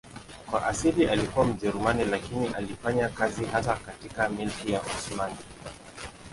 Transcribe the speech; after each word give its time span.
Kwa 0.51 0.67
asili 0.67 1.05
alikuwa 1.07 1.45
Mjerumani 1.45 2.05
lakini 2.05 2.47
alifanya 2.47 3.09
kazi 3.09 3.45
hasa 3.45 3.75
katika 3.75 4.29
Milki 4.29 4.71
ya 4.71 4.81
Osmani. 4.81 5.35